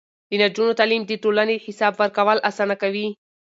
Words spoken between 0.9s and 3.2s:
د ټولنې حساب ورکول اسانه کوي.